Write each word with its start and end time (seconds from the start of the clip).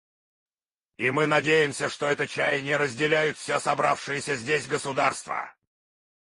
И 0.97 1.11
мы 1.11 1.27
надеемся, 1.27 1.87
что 1.87 2.07
это 2.07 2.25
чаяние 2.25 2.77
разделяют 2.77 3.37
все 3.37 3.59
собравшиеся 3.59 4.35
здесь 4.35 4.65
государства. 4.65 5.53